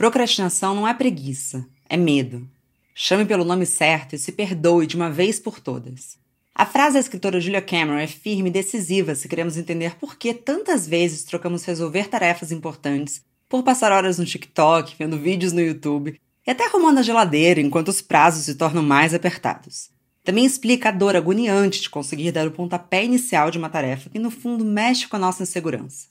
[0.00, 2.48] Procrastinação não é preguiça, é medo.
[2.94, 6.16] Chame pelo nome certo e se perdoe de uma vez por todas.
[6.54, 10.32] A frase da escritora Julia Cameron é firme e decisiva se queremos entender por que
[10.32, 16.18] tantas vezes trocamos resolver tarefas importantes por passar horas no TikTok, vendo vídeos no YouTube
[16.46, 19.90] e até arrumando a geladeira enquanto os prazos se tornam mais apertados.
[20.24, 24.18] Também explica a dor agoniante de conseguir dar o pontapé inicial de uma tarefa que,
[24.18, 26.08] no fundo, mexe com a nossa insegurança.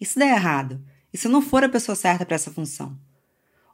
[0.00, 0.80] E se der errado?
[1.12, 2.98] E se não for a pessoa certa para essa função?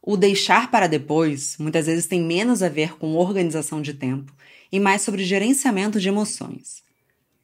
[0.07, 4.35] O deixar para depois muitas vezes tem menos a ver com organização de tempo
[4.71, 6.83] e mais sobre gerenciamento de emoções.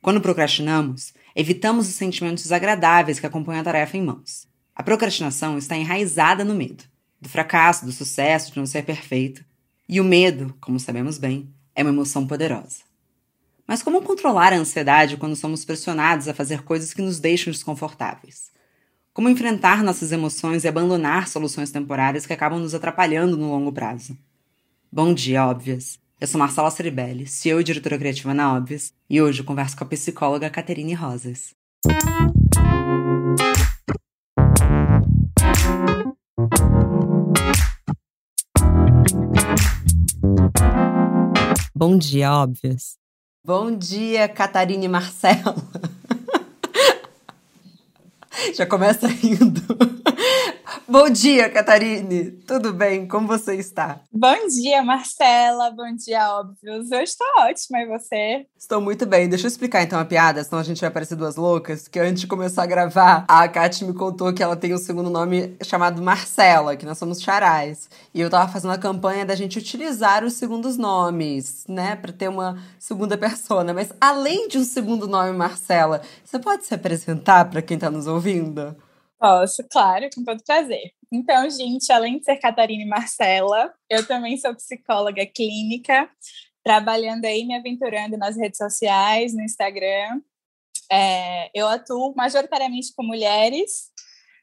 [0.03, 4.47] Quando procrastinamos, evitamos os sentimentos desagradáveis que acompanham a tarefa em mãos.
[4.77, 6.85] A procrastinação está enraizada no medo,
[7.19, 9.43] do fracasso, do sucesso, de não ser perfeito.
[9.89, 12.83] E o medo, como sabemos bem, é uma emoção poderosa.
[13.67, 18.51] Mas como controlar a ansiedade quando somos pressionados a fazer coisas que nos deixam desconfortáveis?
[19.13, 24.17] Como enfrentar nossas emoções e abandonar soluções temporárias que acabam nos atrapalhando no longo prazo?
[24.91, 25.99] Bom dia, óbvias!
[26.21, 29.83] Eu sou Marcela Ceribelli, CEO e diretora criativa na Óbvias, e hoje eu converso com
[29.83, 31.57] a psicóloga Caterine Rosas.
[41.75, 42.97] Bom dia, óbvias.
[43.45, 45.57] Bom dia, Catarine Marcela.
[48.55, 49.63] Já começa rindo.
[50.87, 52.31] Bom dia, Catarine.
[52.47, 53.07] Tudo bem?
[53.07, 54.01] Como você está?
[54.13, 55.71] Bom dia, Marcela.
[55.71, 56.91] Bom dia, óbvios.
[56.91, 58.47] Eu estou ótima, e você?
[58.57, 59.29] Estou muito bem.
[59.29, 61.89] Deixa eu explicar então a piada, senão a gente vai parecer duas loucas.
[61.89, 65.11] Que antes de começar a gravar, a Kat me contou que ela tem um segundo
[65.11, 67.89] nome chamado Marcela, que nós somos charais.
[68.15, 72.29] E eu tava fazendo a campanha da gente utilizar os segundos nomes, né, para ter
[72.29, 73.75] uma segunda persona.
[73.75, 78.07] Mas além de um segundo nome, Marcela, você pode se apresentar para quem tá nos
[78.07, 78.77] ouvindo?
[79.21, 80.95] Posso, claro, com todo prazer.
[81.13, 86.09] Então, gente, além de ser Catarina e Marcela, eu também sou psicóloga clínica,
[86.65, 90.23] trabalhando aí, me aventurando nas redes sociais, no Instagram.
[90.91, 93.91] É, eu atuo majoritariamente com mulheres,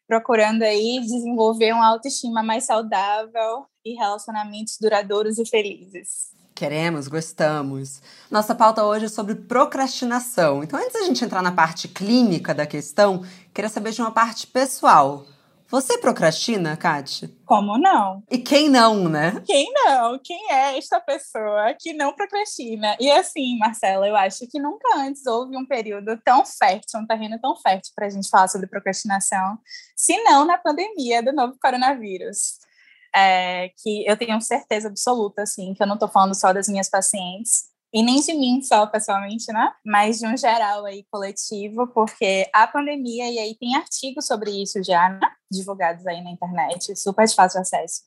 [0.08, 6.38] procurando aí desenvolver uma autoestima mais saudável e relacionamentos duradouros e felizes.
[6.58, 8.02] Queremos, gostamos.
[8.32, 10.64] Nossa pauta hoje é sobre procrastinação.
[10.64, 13.24] Então, antes da gente entrar na parte clínica da questão,
[13.58, 15.26] queria saber de uma parte pessoal.
[15.68, 17.28] Você procrastina, Kate?
[17.44, 18.24] Como não?
[18.30, 19.42] E quem não, né?
[19.48, 20.20] Quem não?
[20.24, 22.96] Quem é esta pessoa que não procrastina?
[23.00, 27.40] E assim, Marcela, eu acho que nunca antes houve um período tão fértil, um terreno
[27.42, 29.58] tão fértil para a gente falar sobre procrastinação,
[29.96, 32.60] se não na pandemia do novo coronavírus
[33.16, 36.92] é, que eu tenho certeza absoluta, assim, que eu não estou falando só das minhas
[36.92, 39.72] pacientes, e nem de mim só pessoalmente, né?
[39.84, 44.84] Mas de um geral aí coletivo, porque a pandemia, e aí tem artigos sobre isso
[44.84, 45.20] já, né?
[45.50, 48.02] divulgados aí na internet, super de fácil acesso,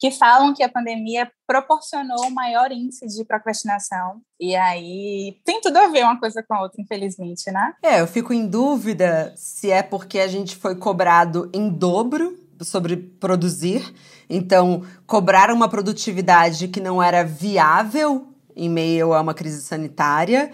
[0.00, 4.22] que falam que a pandemia proporcionou maior índice de procrastinação.
[4.40, 7.74] E aí tem tudo a ver uma coisa com a outra, infelizmente, né?
[7.82, 12.96] É, eu fico em dúvida se é porque a gente foi cobrado em dobro sobre
[12.96, 13.92] produzir
[14.28, 20.50] então, cobrar uma produtividade que não era viável em meio a uma crise sanitária,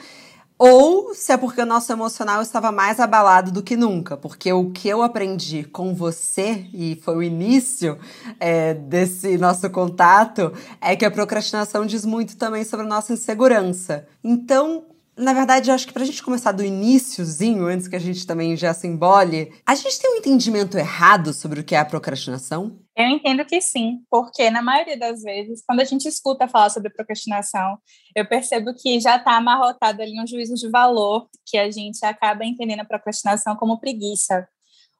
[0.62, 4.70] ou se é porque o nosso emocional estava mais abalado do que nunca, porque o
[4.70, 7.98] que eu aprendi com você, e foi o início
[8.38, 14.06] é, desse nosso contato, é que a procrastinação diz muito também sobre a nossa insegurança.
[14.22, 14.84] Então,
[15.16, 18.54] na verdade, eu acho que pra gente começar do iníciozinho, antes que a gente também
[18.54, 22.78] já se embole, a gente tem um entendimento errado sobre o que é a procrastinação?
[23.00, 26.90] Eu entendo que sim, porque na maioria das vezes, quando a gente escuta falar sobre
[26.90, 27.78] procrastinação,
[28.14, 32.44] eu percebo que já está amarrotado ali um juízo de valor, que a gente acaba
[32.44, 34.46] entendendo a procrastinação como preguiça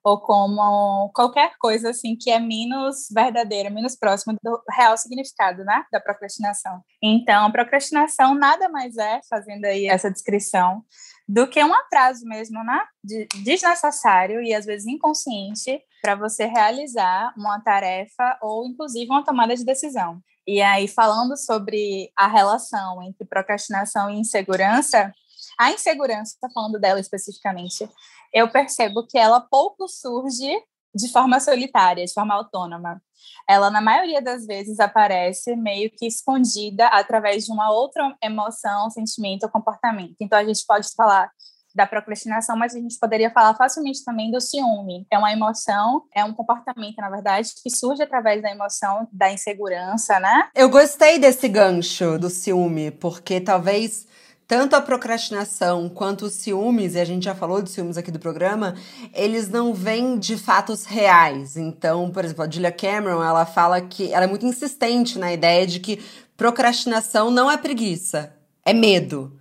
[0.03, 5.85] ou como qualquer coisa assim que é menos verdadeira, menos próxima do real significado, né,
[5.93, 6.81] da procrastinação.
[7.03, 10.83] Então, procrastinação nada mais é, fazendo aí essa descrição,
[11.31, 17.33] do que um atraso mesmo, né, de, desnecessário e às vezes inconsciente para você realizar
[17.37, 20.21] uma tarefa ou inclusive uma tomada de decisão.
[20.45, 25.13] E aí, falando sobre a relação entre procrastinação e insegurança,
[25.57, 27.89] a insegurança, falando dela especificamente,
[28.33, 30.51] eu percebo que ela pouco surge
[30.95, 33.01] de forma solitária, de forma autônoma.
[33.49, 39.45] Ela, na maioria das vezes, aparece meio que escondida através de uma outra emoção, sentimento
[39.45, 40.17] ou comportamento.
[40.21, 41.31] Então, a gente pode falar
[41.75, 45.07] da procrastinação, mas a gente poderia falar facilmente também do ciúme.
[45.11, 50.19] É uma emoção, é um comportamento, na verdade, que surge através da emoção da insegurança,
[50.19, 50.49] né?
[50.55, 54.07] Eu gostei desse gancho do ciúme, porque talvez
[54.51, 58.19] tanto a procrastinação quanto os ciúmes, e a gente já falou de ciúmes aqui do
[58.19, 58.75] programa,
[59.15, 61.57] eles não vêm de fatos reais.
[61.57, 65.69] Então, por exemplo, a Julia Cameron, ela fala que ela é muito insistente na ideia
[65.69, 66.03] de que
[66.37, 69.40] procrastinação não é preguiça, é medo.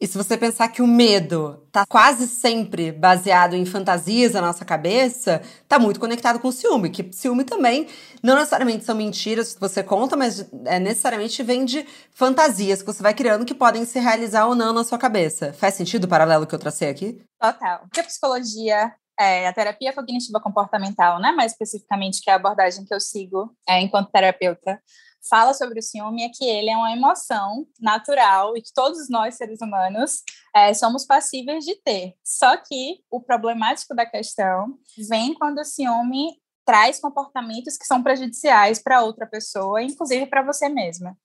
[0.00, 4.64] E se você pensar que o medo tá quase sempre baseado em fantasias na nossa
[4.64, 7.88] cabeça, tá muito conectado com o ciúme, que ciúme também
[8.22, 13.02] não necessariamente são mentiras que você conta, mas é, necessariamente vem de fantasias que você
[13.02, 15.52] vai criando que podem se realizar ou não na sua cabeça.
[15.52, 17.20] Faz sentido o paralelo que eu tracei aqui?
[17.40, 17.80] Total.
[17.80, 22.84] Porque a psicologia é, a terapia cognitiva comportamental, né, mais especificamente, que é a abordagem
[22.84, 24.80] que eu sigo é, enquanto terapeuta,
[25.28, 29.36] fala sobre o ciúme é que ele é uma emoção natural e que todos nós,
[29.36, 30.22] seres humanos,
[30.54, 32.14] é, somos passíveis de ter.
[32.24, 34.78] Só que o problemático da questão
[35.08, 40.68] vem quando o ciúme traz comportamentos que são prejudiciais para outra pessoa, inclusive para você
[40.68, 41.16] mesma.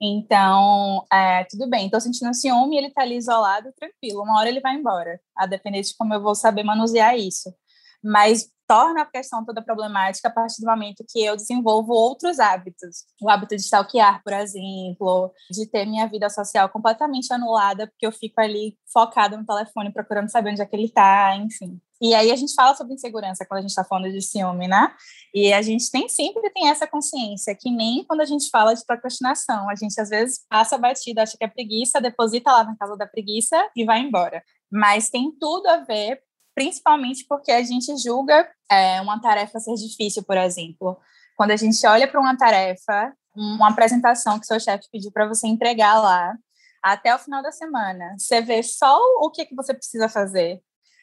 [0.00, 4.60] Então, é, tudo bem, estou sentindo ciúme, ele está ali isolado, tranquilo, uma hora ele
[4.60, 7.54] vai embora, a depender de como eu vou saber manusear isso.
[8.02, 13.04] Mas torna a questão toda problemática a partir do momento que eu desenvolvo outros hábitos.
[13.20, 18.12] O hábito de stalkear, por exemplo, de ter minha vida social completamente anulada, porque eu
[18.12, 21.78] fico ali focada no telefone procurando saber onde é que ele está, enfim.
[22.00, 24.88] E aí a gente fala sobre insegurança quando a gente está falando de ciúme, né?
[25.34, 28.84] E a gente tem sempre tem essa consciência que nem quando a gente fala de
[28.86, 32.96] procrastinação, a gente às vezes passa batida, acha que é preguiça, deposita lá na casa
[32.96, 34.42] da preguiça e vai embora.
[34.72, 36.22] Mas tem tudo a ver
[36.54, 40.98] principalmente porque a gente julga é, uma tarefa ser difícil, por exemplo.
[41.36, 45.46] Quando a gente olha para uma tarefa, uma apresentação que seu chefe pediu para você
[45.46, 46.34] entregar lá,
[46.82, 50.60] até o final da semana, você vê só o que, que você precisa fazer.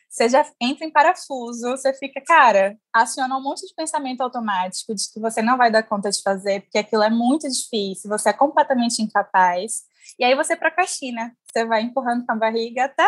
[0.10, 5.04] Você já entra em parafuso, você fica, cara, aciona um monte de pensamento automático de
[5.12, 8.34] que você não vai dar conta de fazer, porque aquilo é muito difícil, você é
[8.34, 9.84] completamente incapaz.
[10.18, 11.32] E aí você procrastina.
[11.52, 13.08] Você vai empurrando com a barriga até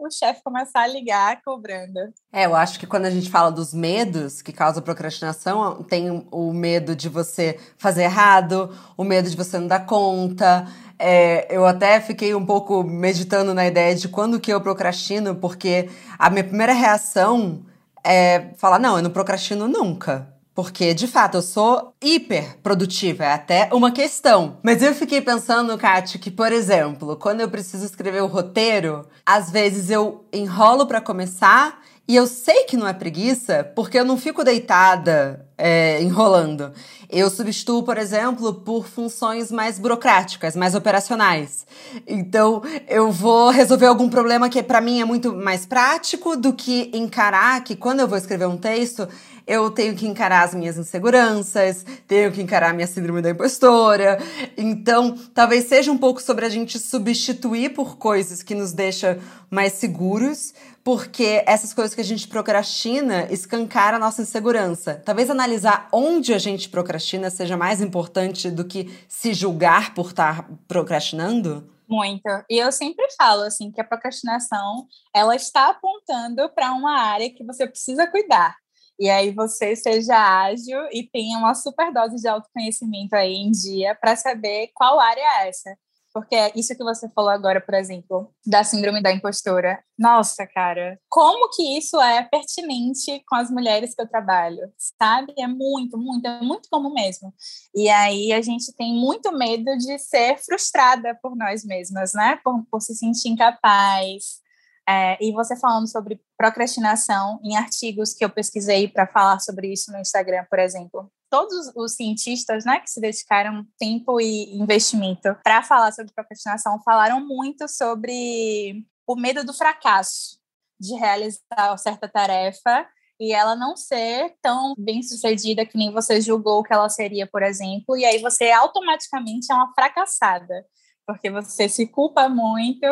[0.00, 1.98] o chefe começar a ligar cobrando.
[2.30, 6.52] É, eu acho que quando a gente fala dos medos que causam procrastinação, tem o
[6.52, 10.66] medo de você fazer errado, o medo de você não dar conta.
[10.98, 15.88] É, eu até fiquei um pouco meditando na ideia de quando que eu procrastino, porque
[16.18, 17.64] a minha primeira reação
[18.04, 20.37] é falar, não, eu não procrastino nunca.
[20.58, 24.58] Porque, de fato, eu sou hiper produtiva, é até uma questão.
[24.60, 29.52] Mas eu fiquei pensando, Kátia, que, por exemplo, quando eu preciso escrever o roteiro, às
[29.52, 34.16] vezes eu enrolo para começar e eu sei que não é preguiça, porque eu não
[34.16, 36.72] fico deitada é, enrolando.
[37.10, 41.66] Eu substituo, por exemplo, por funções mais burocráticas, mais operacionais.
[42.06, 46.90] Então, eu vou resolver algum problema que para mim é muito mais prático do que
[46.94, 49.08] encarar que quando eu vou escrever um texto,
[49.48, 54.18] eu tenho que encarar as minhas inseguranças, tenho que encarar a minha síndrome da impostora.
[54.54, 59.16] Então, talvez seja um pouco sobre a gente substituir por coisas que nos deixam
[59.50, 60.52] mais seguros,
[60.84, 65.00] porque essas coisas que a gente procrastina escancaram a nossa insegurança.
[65.02, 65.47] Talvez analisar
[65.92, 71.72] onde a gente procrastina seja mais importante do que se julgar por estar procrastinando.
[71.88, 72.28] Muito.
[72.50, 77.44] E eu sempre falo assim que a procrastinação, ela está apontando para uma área que
[77.44, 78.54] você precisa cuidar.
[79.00, 83.94] E aí você seja ágil e tenha uma super dose de autoconhecimento aí em dia
[83.94, 85.78] para saber qual área é essa.
[86.20, 89.82] Porque é isso que você falou agora, por exemplo, da síndrome da impostora.
[89.98, 95.34] Nossa, cara, como que isso é pertinente com as mulheres que eu trabalho, sabe?
[95.38, 97.32] É muito, muito, é muito comum mesmo.
[97.74, 102.38] E aí a gente tem muito medo de ser frustrada por nós mesmas, né?
[102.44, 104.40] Por, por se sentir incapaz,
[104.88, 109.92] é, e você falando sobre procrastinação em artigos que eu pesquisei para falar sobre isso
[109.92, 111.12] no Instagram, por exemplo.
[111.30, 117.20] Todos os cientistas né, que se dedicaram tempo e investimento para falar sobre procrastinação falaram
[117.26, 120.38] muito sobre o medo do fracasso,
[120.80, 122.86] de realizar certa tarefa
[123.20, 127.42] e ela não ser tão bem sucedida que nem você julgou que ela seria, por
[127.42, 130.64] exemplo, e aí você automaticamente é uma fracassada
[131.08, 132.84] porque você se culpa muito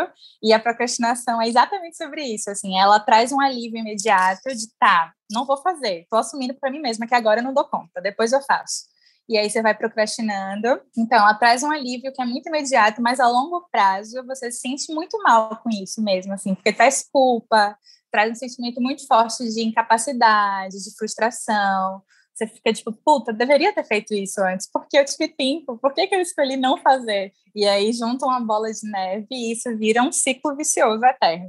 [0.43, 5.13] e a procrastinação é exatamente sobre isso, assim, ela traz um alívio imediato de tá,
[5.31, 8.33] não vou fazer, tô assumindo para mim mesma que agora eu não dou conta, depois
[8.33, 8.87] eu faço.
[9.29, 10.81] E aí você vai procrastinando.
[10.97, 14.61] Então, ela traz um alívio que é muito imediato, mas a longo prazo você se
[14.61, 17.77] sente muito mal com isso mesmo, assim, porque traz culpa,
[18.11, 22.03] traz um sentimento muito forte de incapacidade, de frustração,
[22.37, 26.07] você fica tipo, puta, deveria ter feito isso antes, porque eu tive tempo, por que,
[26.07, 27.33] que eu escolhi não fazer?
[27.55, 31.49] E aí junta uma bola de neve e isso vira um ciclo vicioso eterno.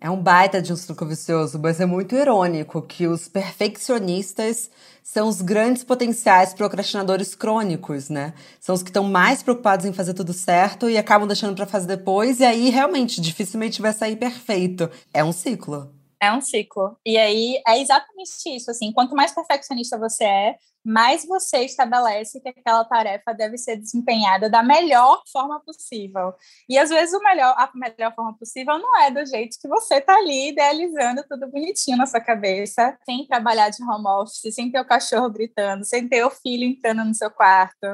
[0.00, 4.70] É um baita de um ciclo vicioso, mas é muito irônico que os perfeccionistas
[5.02, 8.32] são os grandes potenciais procrastinadores crônicos, né?
[8.60, 11.88] São os que estão mais preocupados em fazer tudo certo e acabam deixando para fazer
[11.88, 14.88] depois, e aí realmente dificilmente vai sair perfeito.
[15.12, 15.97] É um ciclo.
[16.20, 16.96] É um ciclo.
[17.06, 22.48] E aí é exatamente isso, assim, quanto mais perfeccionista você é, mais você estabelece que
[22.48, 26.32] aquela tarefa deve ser desempenhada da melhor forma possível.
[26.68, 30.00] E às vezes o melhor, a melhor forma possível não é do jeito que você
[30.00, 34.80] tá ali idealizando tudo bonitinho na sua cabeça, sem trabalhar de home office, sem ter
[34.80, 37.86] o cachorro gritando, sem ter o filho entrando no seu quarto,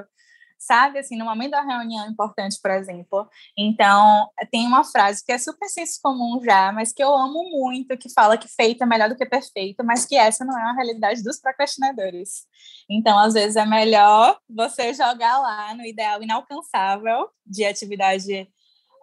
[0.59, 0.99] sabe?
[0.99, 3.29] Assim, no momento da reunião importante, por exemplo.
[3.57, 7.97] Então, tem uma frase que é super senso comum já, mas que eu amo muito,
[7.97, 10.73] que fala que feito é melhor do que perfeito, mas que essa não é a
[10.73, 12.47] realidade dos procrastinadores.
[12.91, 18.49] Então, às vezes é melhor você jogar lá no ideal inalcançável de atividade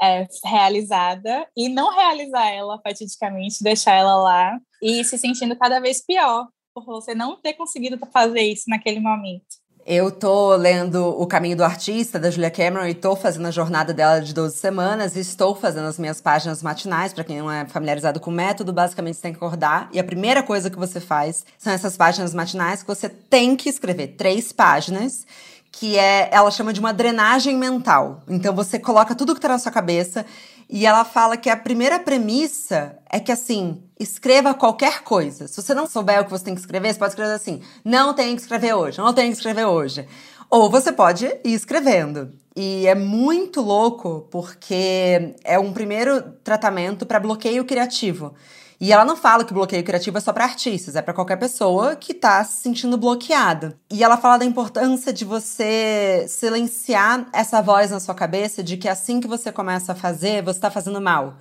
[0.01, 6.03] é, realizada e não realizar ela fatidicamente, deixar ela lá e se sentindo cada vez
[6.03, 9.60] pior por você não ter conseguido fazer isso naquele momento.
[9.85, 13.91] Eu tô lendo O Caminho do Artista, da Julia Cameron, e tô fazendo a jornada
[13.91, 18.19] dela de 12 semanas, estou fazendo as minhas páginas matinais, para quem não é familiarizado
[18.19, 21.43] com o método, basicamente você tem que acordar, e a primeira coisa que você faz
[21.57, 25.25] são essas páginas matinais que você tem que escrever três páginas,
[25.71, 28.21] que é, ela chama de uma drenagem mental.
[28.27, 30.25] Então você coloca tudo que tá na sua cabeça
[30.71, 35.45] e ela fala que a primeira premissa é que, assim, escreva qualquer coisa.
[35.45, 38.13] Se você não souber o que você tem que escrever, você pode escrever assim: não
[38.13, 40.07] tem que escrever hoje, não tem que escrever hoje.
[40.49, 42.31] Ou você pode ir escrevendo.
[42.55, 48.33] E é muito louco porque é um primeiro tratamento para bloqueio criativo.
[48.81, 51.37] E ela não fala que o bloqueio criativo é só para artistas, é para qualquer
[51.37, 53.77] pessoa que tá se sentindo bloqueada.
[53.91, 58.89] E ela fala da importância de você silenciar essa voz na sua cabeça de que
[58.89, 61.35] assim que você começa a fazer, você tá fazendo mal.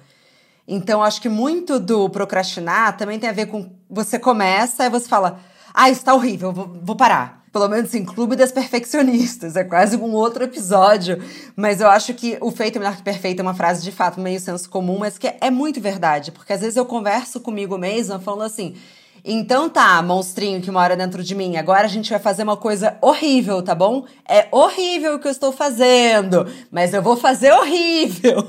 [0.68, 5.08] Então, acho que muito do procrastinar também tem a ver com você começa e você
[5.08, 5.40] fala:
[5.72, 9.56] "Ah, isso tá horrível, vou, vou parar" pelo menos em Clube das Perfeccionistas.
[9.56, 11.22] É quase um outro episódio.
[11.56, 14.20] Mas eu acho que o feito é melhor que perfeito é uma frase de fato
[14.20, 16.30] meio senso comum, mas que é muito verdade.
[16.30, 18.76] Porque às vezes eu converso comigo mesma falando assim.
[19.24, 21.56] Então tá, monstrinho que mora dentro de mim.
[21.56, 24.04] Agora a gente vai fazer uma coisa horrível, tá bom?
[24.28, 28.44] É horrível o que eu estou fazendo, mas eu vou fazer horrível.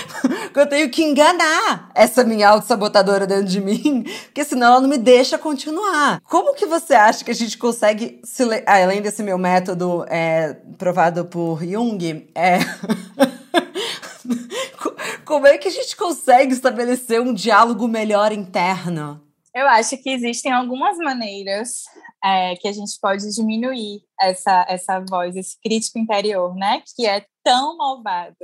[0.54, 4.98] eu tenho que enganar essa minha autossabotadora dentro de mim, porque senão ela não me
[4.98, 6.20] deixa continuar.
[6.24, 8.20] Como que você acha que a gente consegue,
[8.66, 12.58] além desse meu método é, provado por Jung, é.
[15.24, 19.23] Como é que a gente consegue estabelecer um diálogo melhor interno?
[19.54, 21.84] Eu acho que existem algumas maneiras
[22.22, 26.82] é, que a gente pode diminuir essa, essa voz, esse crítico interior, né?
[26.96, 28.36] Que é tão malvado.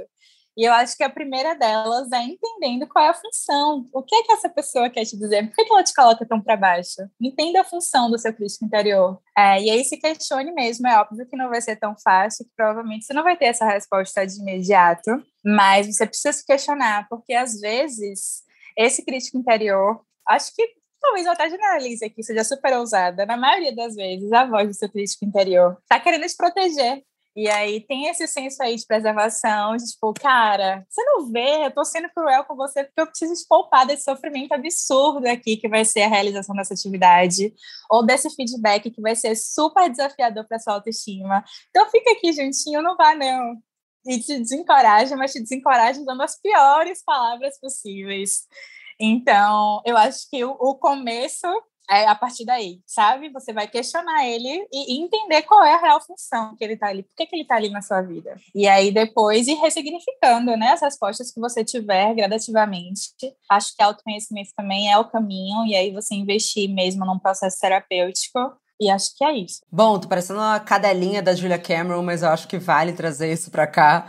[0.57, 3.87] E eu acho que a primeira delas é entendendo qual é a função.
[3.93, 5.47] O que é que essa pessoa quer te dizer?
[5.47, 7.01] Por que, que ela te coloca tão para baixo?
[7.21, 9.21] Entenda a função do seu crítico interior.
[9.37, 10.87] É, e aí se questione mesmo.
[10.87, 13.65] É óbvio que não vai ser tão fácil, que provavelmente você não vai ter essa
[13.65, 15.11] resposta de imediato,
[15.45, 18.43] mas você precisa se questionar, porque às vezes
[18.77, 23.95] esse crítico interior, acho que talvez até generalize aqui, seja super ousada, na maioria das
[23.95, 27.03] vezes, a voz do seu crítico interior tá querendo te proteger.
[27.37, 31.71] E aí tem esse senso aí de preservação, de tipo, cara, você não vê, eu
[31.71, 35.69] tô sendo cruel com você porque eu preciso te poupar desse sofrimento absurdo aqui que
[35.69, 37.55] vai ser a realização dessa atividade,
[37.89, 41.45] ou desse feedback que vai ser super desafiador para sua autoestima.
[41.71, 43.57] Então fica aqui juntinho, não vá não.
[44.07, 48.49] E te desencoraja, mas te desencoraja usando as piores palavras possíveis.
[49.01, 51.47] Então, eu acho que o, o começo
[51.91, 53.31] é a partir daí, sabe?
[53.31, 57.03] Você vai questionar ele e entender qual é a real função que ele está ali,
[57.03, 58.37] por que, que ele está ali na sua vida.
[58.55, 63.11] E aí depois ir ressignificando né, as respostas que você tiver gradativamente.
[63.51, 68.39] Acho que autoconhecimento também é o caminho, e aí você investir mesmo num processo terapêutico.
[68.81, 69.61] E acho que é isso.
[69.71, 73.51] Bom, tô parecendo uma cadelinha da Julia Cameron, mas eu acho que vale trazer isso
[73.51, 74.07] para cá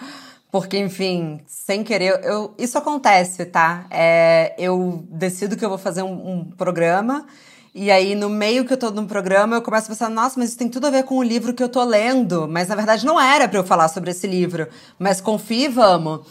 [0.51, 3.85] porque, enfim, sem querer, eu, isso acontece, tá?
[3.89, 7.25] É, eu decido que eu vou fazer um, um, programa,
[7.73, 10.49] e aí no meio que eu tô no programa, eu começo a pensar, nossa, mas
[10.49, 12.49] isso tem tudo a ver com o livro que eu tô lendo.
[12.49, 14.67] Mas na verdade não era para eu falar sobre esse livro.
[14.99, 16.27] Mas confie, vamos.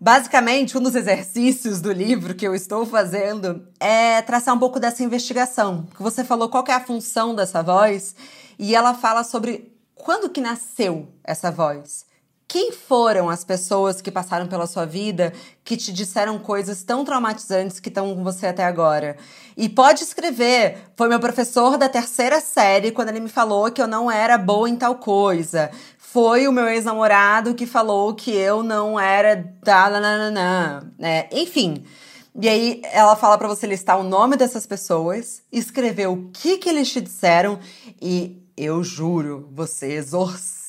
[0.00, 5.02] Basicamente, um dos exercícios do livro que eu estou fazendo é traçar um pouco dessa
[5.02, 5.86] investigação.
[5.94, 8.14] Que você falou qual é a função dessa voz,
[8.58, 12.07] e ela fala sobre quando que nasceu essa voz.
[12.50, 17.78] Quem foram as pessoas que passaram pela sua vida que te disseram coisas tão traumatizantes
[17.78, 19.18] que estão com você até agora?
[19.54, 20.78] E pode escrever.
[20.96, 24.66] Foi meu professor da terceira série quando ele me falou que eu não era boa
[24.66, 25.70] em tal coisa.
[25.98, 30.90] Foi o meu ex-namorado que falou que eu não era da nananã.
[31.00, 31.84] É, enfim.
[32.40, 36.70] E aí ela fala para você listar o nome dessas pessoas, escrever o que que
[36.70, 37.58] eles te disseram
[38.00, 39.96] e eu juro, você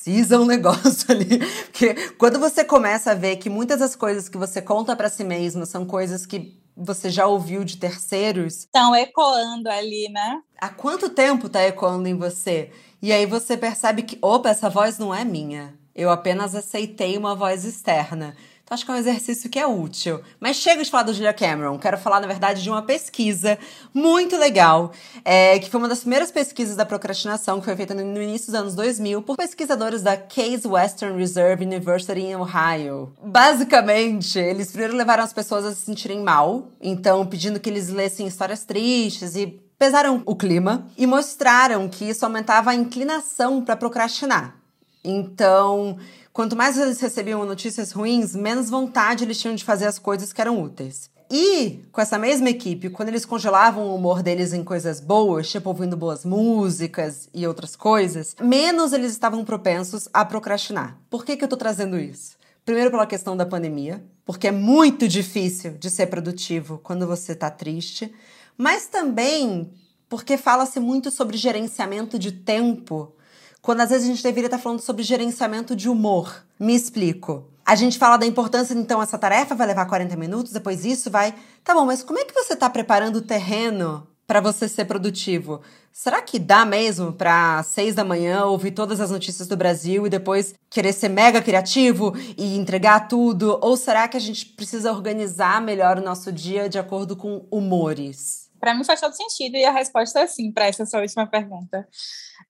[0.00, 1.38] exorciza um negócio ali.
[1.66, 5.24] Porque quando você começa a ver que muitas das coisas que você conta para si
[5.24, 8.60] mesmo são coisas que você já ouviu de terceiros.
[8.60, 10.40] Estão ecoando ali, né?
[10.58, 12.70] Há quanto tempo tá ecoando em você?
[13.02, 15.74] E aí você percebe que, opa, essa voz não é minha.
[15.94, 18.34] Eu apenas aceitei uma voz externa.
[18.70, 20.20] Então, acho que é um exercício que é útil.
[20.38, 21.76] Mas chega de falar do Julia Cameron.
[21.76, 23.58] Quero falar, na verdade, de uma pesquisa
[23.92, 24.92] muito legal,
[25.24, 28.54] é, que foi uma das primeiras pesquisas da procrastinação, que foi feita no início dos
[28.54, 33.12] anos 2000 por pesquisadores da Case Western Reserve University em Ohio.
[33.20, 38.24] Basicamente, eles primeiro levaram as pessoas a se sentirem mal, então pedindo que eles lessem
[38.24, 44.60] histórias tristes e pesaram o clima e mostraram que isso aumentava a inclinação para procrastinar.
[45.02, 45.98] Então,
[46.32, 50.40] Quanto mais eles recebiam notícias ruins, menos vontade eles tinham de fazer as coisas que
[50.40, 51.10] eram úteis.
[51.28, 55.68] E, com essa mesma equipe, quando eles congelavam o humor deles em coisas boas, tipo
[55.68, 60.98] ouvindo boas músicas e outras coisas, menos eles estavam propensos a procrastinar.
[61.08, 62.36] Por que, que eu tô trazendo isso?
[62.64, 67.50] Primeiro, pela questão da pandemia, porque é muito difícil de ser produtivo quando você tá
[67.50, 68.12] triste,
[68.56, 69.72] mas também
[70.08, 73.14] porque fala-se muito sobre gerenciamento de tempo
[73.62, 76.44] quando às vezes a gente deveria estar falando sobre gerenciamento de humor.
[76.58, 77.50] Me explico.
[77.64, 81.34] A gente fala da importância, então, essa tarefa vai levar 40 minutos, depois isso vai.
[81.62, 85.60] Tá bom, mas como é que você está preparando o terreno para você ser produtivo?
[85.92, 90.10] Será que dá mesmo para seis da manhã ouvir todas as notícias do Brasil e
[90.10, 93.58] depois querer ser mega criativo e entregar tudo?
[93.60, 98.48] Ou será que a gente precisa organizar melhor o nosso dia de acordo com humores?
[98.60, 101.88] Para mim faz todo sentido e a resposta é sim para essa sua última pergunta.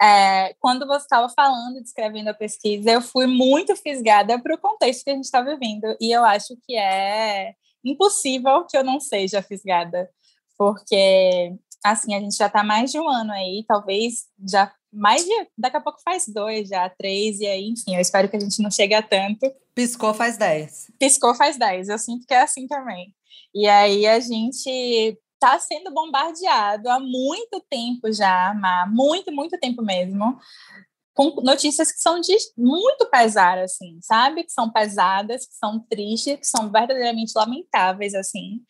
[0.00, 5.04] É, quando você estava falando, descrevendo a pesquisa, eu fui muito fisgada para o contexto
[5.04, 7.54] que a gente está vivendo e eu acho que é
[7.84, 10.10] impossível que eu não seja fisgada,
[10.56, 11.54] porque
[11.84, 15.76] assim a gente já está mais de um ano aí, talvez já mais de daqui
[15.76, 18.70] a pouco faz dois já, três, e aí, enfim, eu espero que a gente não
[18.70, 19.50] chegue a tanto.
[19.74, 20.90] Piscou faz dez.
[20.98, 23.14] Piscou faz dez, eu sinto que é assim também.
[23.54, 29.82] E aí a gente está sendo bombardeado há muito tempo já, há muito, muito tempo
[29.82, 30.38] mesmo,
[31.14, 34.44] com notícias que são de muito pesar, assim, sabe?
[34.44, 38.60] Que são pesadas, que são tristes, que são verdadeiramente lamentáveis, assim.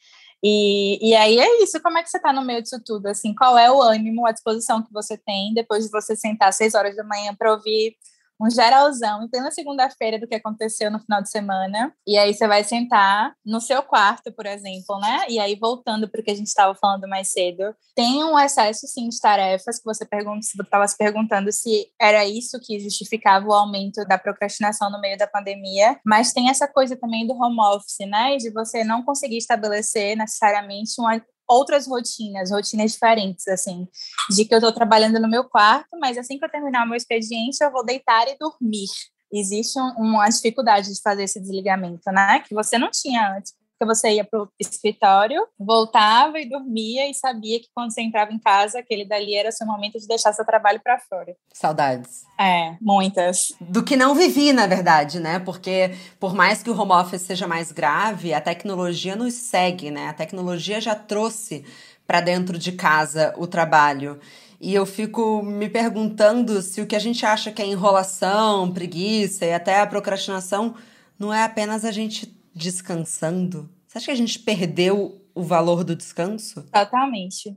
[0.42, 3.06] E, e aí é isso, como é que você está no meio disso tudo?
[3.06, 6.56] Assim, qual é o ânimo, a disposição que você tem depois de você sentar às
[6.56, 7.94] seis horas da manhã para ouvir
[8.40, 11.92] um geralzão em plena segunda-feira do que aconteceu no final de semana.
[12.06, 15.26] E aí você vai sentar no seu quarto, por exemplo, né?
[15.28, 18.86] E aí, voltando para o que a gente estava falando mais cedo, tem um excesso,
[18.86, 24.04] sim, de tarefas que você estava se perguntando se era isso que justificava o aumento
[24.06, 28.36] da procrastinação no meio da pandemia, mas tem essa coisa também do home office, né?
[28.36, 33.88] De você não conseguir estabelecer necessariamente uma, outras rotinas, rotinas diferentes, assim,
[34.30, 36.96] de que eu estou trabalhando no meu quarto, mas assim que eu terminar o meu
[36.96, 38.88] expediente, eu vou deitar e dormir.
[39.32, 42.40] Existe um, uma dificuldade de fazer esse desligamento, né?
[42.40, 47.14] Que você não tinha antes porque você ia para o escritório, voltava e dormia e
[47.14, 50.44] sabia que quando você entrava em casa, aquele dali era seu momento de deixar seu
[50.44, 51.34] trabalho para fora.
[51.54, 52.24] Saudades.
[52.38, 53.54] É, muitas.
[53.58, 55.38] Do que não vivi, na verdade, né?
[55.38, 60.08] Porque por mais que o home office seja mais grave, a tecnologia nos segue, né?
[60.08, 61.64] A tecnologia já trouxe
[62.06, 64.20] para dentro de casa o trabalho.
[64.60, 69.46] E eu fico me perguntando se o que a gente acha que é enrolação, preguiça
[69.46, 70.74] e até a procrastinação
[71.18, 73.68] não é apenas a gente descansando?
[73.86, 76.62] Você acha que a gente perdeu o valor do descanso?
[76.70, 77.56] Totalmente.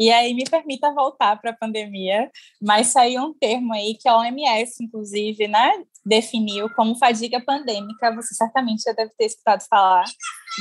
[0.00, 4.16] E aí me permita voltar para a pandemia, mas saiu um termo aí que a
[4.16, 5.72] OMS, inclusive, né,
[6.06, 10.04] definiu como fadiga pandêmica, você certamente já deve ter escutado falar,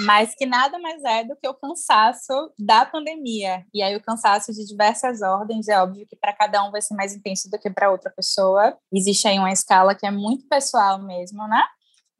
[0.05, 3.65] mas que nada mais é do que o cansaço da pandemia.
[3.73, 6.95] E aí o cansaço de diversas ordens, é óbvio que para cada um vai ser
[6.95, 8.77] mais intenso do que para outra pessoa.
[8.93, 11.63] Existe aí uma escala que é muito pessoal mesmo, né?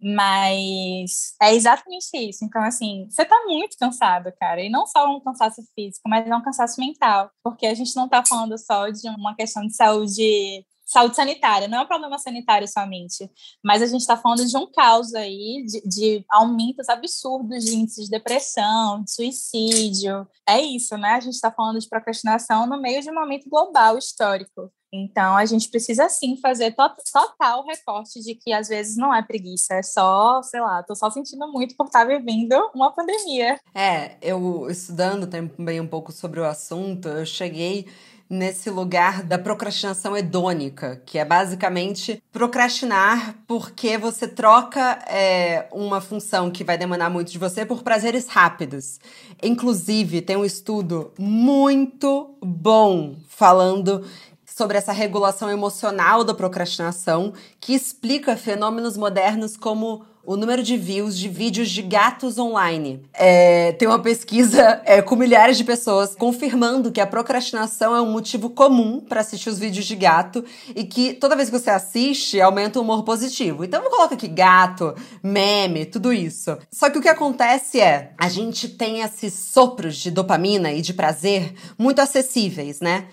[0.02, 2.46] Mas é exatamente isso.
[2.46, 4.62] Então, assim, você tá muito cansado, cara.
[4.62, 7.30] E não só um cansaço físico, mas é um cansaço mental.
[7.44, 11.78] Porque a gente não tá falando só de uma questão de saúde saúde sanitária, não
[11.78, 13.30] é um problema sanitário somente,
[13.64, 18.06] mas a gente está falando de um caos aí, de, de, aumentos absurdos de índices
[18.06, 20.28] de depressão, de suicídio.
[20.48, 21.10] É isso, né?
[21.12, 24.72] A gente está falando de procrastinação no meio de um momento global histórico.
[24.92, 29.76] Então, a gente precisa sim fazer total recorte de que às vezes não é preguiça,
[29.76, 33.60] é só, sei lá, tô só sentindo muito por estar tá vivendo uma pandemia.
[33.74, 37.88] É, eu estudando também um pouco sobre o assunto, eu cheguei
[38.30, 46.52] nesse lugar da procrastinação hedônica, que é basicamente procrastinar porque você troca é, uma função
[46.52, 49.00] que vai demandar muito de você por prazeres rápidos.
[49.42, 54.06] Inclusive, tem um estudo muito bom falando
[54.60, 61.18] sobre essa regulação emocional da procrastinação, que explica fenômenos modernos como o número de views
[61.18, 63.02] de vídeos de gatos online.
[63.14, 68.12] É, tem uma pesquisa é, com milhares de pessoas confirmando que a procrastinação é um
[68.12, 70.44] motivo comum para assistir os vídeos de gato
[70.76, 73.64] e que toda vez que você assiste, aumenta o humor positivo.
[73.64, 74.94] Então eu coloco aqui gato,
[75.24, 76.58] meme, tudo isso.
[76.70, 80.94] Só que o que acontece é, a gente tem esses sopros de dopamina e de
[80.94, 83.08] prazer muito acessíveis, né?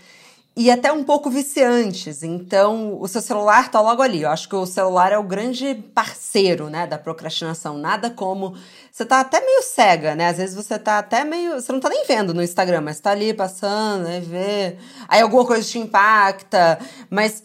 [0.56, 2.22] E até um pouco viciantes.
[2.22, 4.22] Então, o seu celular tá logo ali.
[4.22, 7.76] Eu acho que o celular é o grande parceiro, né, da procrastinação.
[7.76, 8.56] Nada como
[8.90, 10.28] você tá até meio cega, né?
[10.28, 13.10] Às vezes você tá até meio, você não tá nem vendo no Instagram, mas tá
[13.10, 14.78] ali passando, aí vê.
[15.06, 16.78] Aí alguma coisa te impacta,
[17.10, 17.44] mas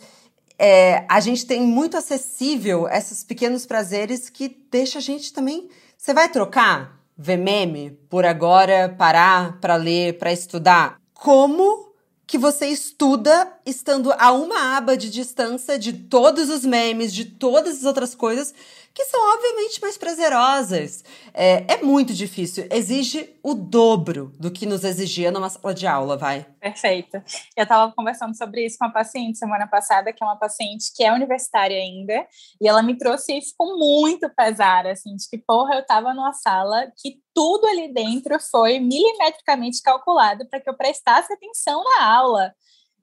[0.58, 5.70] é, a gente tem muito acessível esses pequenos prazeres que deixa a gente também.
[5.98, 10.96] Você vai trocar ver meme por agora parar para ler, para estudar?
[11.14, 11.91] Como
[12.32, 17.78] que você estuda estando a uma aba de distância de todos os memes, de todas
[17.78, 18.54] as outras coisas
[18.94, 21.04] que são obviamente mais prazerosas.
[21.34, 26.18] É, é muito difícil, exige o dobro do que nos exigia numa sala de aula,
[26.18, 26.46] vai.
[26.60, 27.18] Perfeito.
[27.56, 31.04] Eu estava conversando sobre isso com uma paciente semana passada, que é uma paciente que
[31.04, 32.28] é universitária ainda,
[32.62, 36.34] e ela me trouxe isso com muito pesar, assim, de que, porra, eu estava numa
[36.34, 42.54] sala que tudo ali dentro foi milimetricamente calculado para que eu prestasse atenção na aula.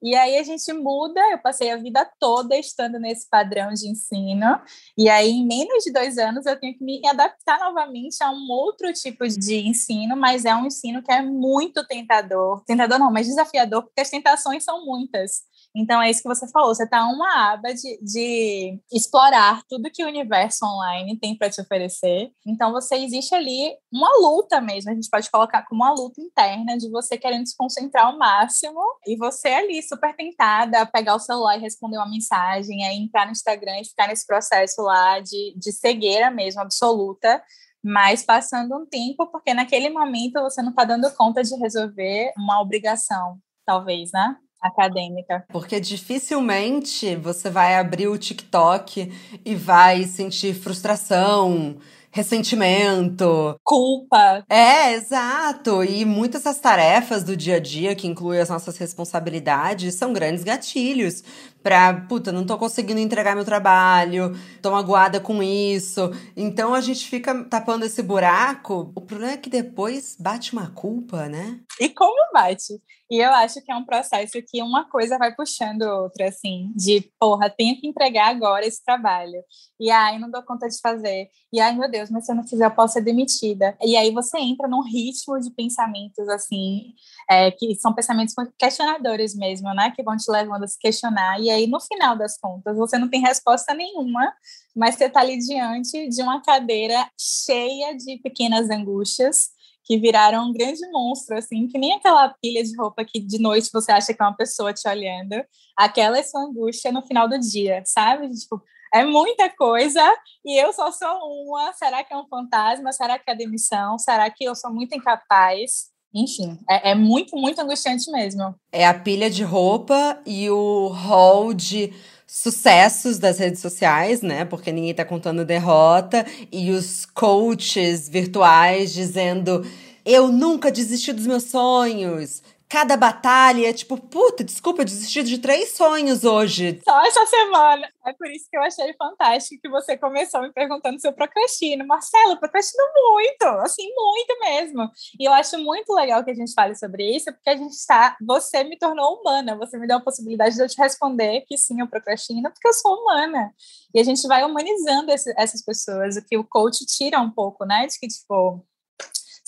[0.02, 4.60] E aí a gente muda, eu passei a vida toda estando nesse padrão de ensino,
[4.96, 8.46] e aí em menos de dois anos eu tenho que me adaptar novamente a um
[8.50, 12.62] outro tipo de ensino, mas é um ensino que é muito tentador.
[12.64, 15.42] Tentador não, mas desafiador, porque as tentações são muitas.
[15.76, 16.74] Então, é isso que você falou.
[16.74, 21.60] Você está uma aba de, de explorar tudo que o universo online tem para te
[21.60, 22.30] oferecer.
[22.46, 24.90] Então, você existe ali uma luta mesmo.
[24.90, 28.80] A gente pode colocar como uma luta interna de você querendo se concentrar ao máximo
[29.06, 33.26] e você ali super tentada a pegar o celular e responder uma mensagem, aí entrar
[33.26, 37.42] no Instagram e ficar nesse processo lá de, de cegueira mesmo, absoluta
[37.82, 42.60] mas passando um tempo, porque naquele momento você não está dando conta de resolver uma
[42.60, 44.36] obrigação, talvez, né?
[44.60, 45.44] Acadêmica.
[45.48, 49.12] Porque dificilmente você vai abrir o TikTok
[49.44, 51.76] e vai sentir frustração,
[52.10, 54.44] ressentimento, culpa.
[54.48, 55.84] É, exato.
[55.84, 60.42] E muitas das tarefas do dia a dia, que incluem as nossas responsabilidades, são grandes
[60.42, 61.22] gatilhos
[61.62, 66.10] pra, puta, não tô conseguindo entregar meu trabalho, tô magoada com isso.
[66.36, 68.92] Então a gente fica tapando esse buraco.
[68.94, 71.60] O problema é que depois bate uma culpa, né?
[71.80, 72.74] E como bate?
[73.10, 77.10] E eu acho que é um processo que uma coisa vai puxando outra, assim, de
[77.18, 79.42] porra, tenho que entregar agora esse trabalho.
[79.80, 81.28] E aí não dou conta de fazer.
[81.50, 83.74] E ai, meu Deus, mas se eu não fizer, eu posso ser demitida.
[83.82, 86.92] E aí você entra num ritmo de pensamentos, assim,
[87.30, 89.90] é, que são pensamentos questionadores mesmo, né?
[89.96, 91.40] Que vão te levando a se questionar.
[91.40, 94.32] E aí, no final das contas, você não tem resposta nenhuma,
[94.74, 99.50] mas você está ali diante de uma cadeira cheia de pequenas angústias
[99.84, 103.70] que viraram um grande monstro, assim, que nem aquela pilha de roupa que de noite
[103.72, 105.42] você acha que é uma pessoa te olhando.
[105.76, 108.28] Aquela é sua angústia no final do dia, sabe?
[108.28, 110.02] Tipo, é muita coisa
[110.44, 111.72] e eu só sou uma.
[111.72, 112.92] Será que é um fantasma?
[112.92, 113.98] Será que é demissão?
[113.98, 115.90] Será que eu sou muito incapaz?
[116.14, 118.54] Enfim, é, é muito, muito angustiante mesmo.
[118.72, 121.92] É a pilha de roupa e o hall de
[122.26, 124.44] sucessos das redes sociais, né?
[124.44, 129.64] Porque ninguém tá contando derrota, e os coaches virtuais dizendo:
[130.04, 135.72] eu nunca desisti dos meus sonhos, cada batalha tipo, puta, desculpa, eu desisti de três
[135.72, 136.80] sonhos hoje.
[136.84, 137.88] Só essa semana.
[138.06, 141.86] É por isso que eu achei fantástico que você começou me perguntando se eu procrastino.
[141.86, 144.90] Marcelo, eu procrastino muito, assim, muito mesmo.
[145.18, 148.16] E eu acho muito legal que a gente fale sobre isso, porque a gente está.
[148.26, 151.80] Você me tornou humana, você me deu a possibilidade de eu te responder que sim,
[151.80, 153.52] eu procrastino, porque eu sou humana.
[153.94, 157.64] E a gente vai humanizando esse, essas pessoas, o que o coach tira um pouco,
[157.64, 157.86] né?
[157.86, 158.62] De que, tipo,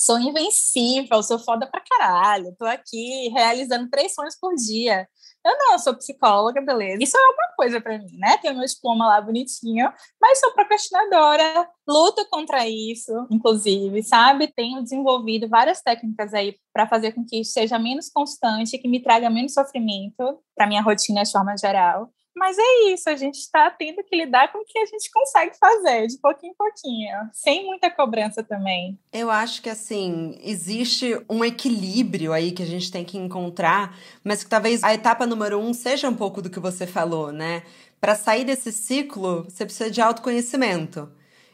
[0.00, 5.06] sou invencível, sou foda pra caralho, tô aqui realizando três sonhos por dia.
[5.44, 7.02] Eu não, eu sou psicóloga, beleza.
[7.02, 8.38] Isso é uma coisa para mim, né?
[8.38, 14.48] Tenho meu diploma lá bonitinho, mas sou procrastinadora, luto contra isso, inclusive, sabe?
[14.48, 19.02] Tenho desenvolvido várias técnicas aí para fazer com que isso seja menos constante, que me
[19.02, 22.10] traga menos sofrimento para minha rotina de forma geral.
[22.34, 25.56] Mas é isso, a gente está tendo que lidar com o que a gente consegue
[25.58, 28.98] fazer, de pouquinho em pouquinho, sem muita cobrança também.
[29.12, 34.44] Eu acho que, assim, existe um equilíbrio aí que a gente tem que encontrar, mas
[34.44, 37.62] que talvez a etapa número um seja um pouco do que você falou, né?
[38.00, 41.10] Para sair desse ciclo, você precisa de autoconhecimento.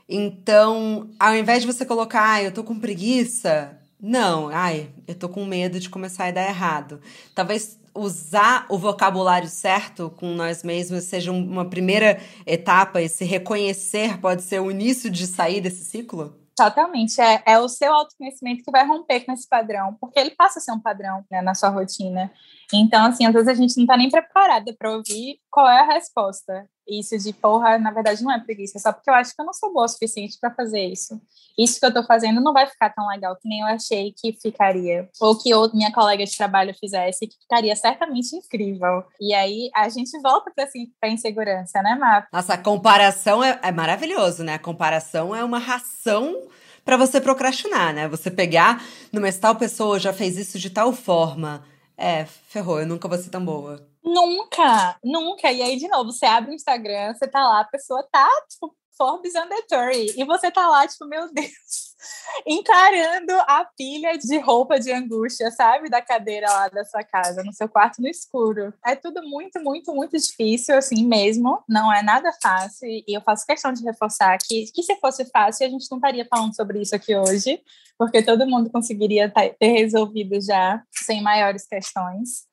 [0.08, 5.28] Então, ao invés de você colocar, ah, eu tô com preguiça, não, ai, eu tô
[5.28, 7.00] com medo de começar a dar errado.
[7.34, 14.42] Talvez usar o vocabulário certo com nós mesmos seja uma primeira etapa, esse reconhecer pode
[14.42, 16.34] ser o início de sair desse ciclo?
[16.56, 17.20] Totalmente.
[17.20, 20.62] É, é o seu autoconhecimento que vai romper com esse padrão, porque ele passa a
[20.62, 22.32] ser um padrão né, na sua rotina.
[22.72, 25.92] Então, assim, às vezes a gente não está nem preparada para ouvir qual é a
[25.92, 26.66] resposta.
[26.88, 29.46] Isso de porra, na verdade, não é preguiça, é só porque eu acho que eu
[29.46, 31.20] não sou boa o suficiente para fazer isso.
[31.58, 34.32] Isso que eu estou fazendo não vai ficar tão legal que nem eu achei que
[34.32, 35.08] ficaria.
[35.20, 39.04] Ou que outra, minha colega de trabalho fizesse, que ficaria certamente incrível.
[39.20, 42.26] E aí a gente volta para assim, a insegurança, né, Map?
[42.32, 44.54] Nossa, a comparação é, é maravilhoso, né?
[44.54, 46.46] A comparação é uma ração
[46.84, 48.06] para você procrastinar, né?
[48.06, 51.64] Você pegar, numa tal pessoa já fez isso de tal forma.
[51.96, 53.84] É, ferrou, eu nunca vou ser tão boa.
[54.06, 55.50] Nunca, nunca.
[55.50, 58.72] E aí, de novo, você abre o Instagram, você tá lá, a pessoa tá, tipo,
[58.96, 60.20] Forbes under 30.
[60.20, 61.94] E você tá lá, tipo, meu Deus,
[62.46, 65.90] encarando a pilha de roupa de angústia, sabe?
[65.90, 68.72] Da cadeira lá da sua casa, no seu quarto no escuro.
[68.84, 71.62] É tudo muito, muito, muito difícil, assim mesmo.
[71.68, 72.88] Não é nada fácil.
[72.88, 76.26] E eu faço questão de reforçar que, que se fosse fácil, a gente não estaria
[76.28, 77.60] falando sobre isso aqui hoje,
[77.98, 82.46] porque todo mundo conseguiria ter resolvido já, sem maiores questões.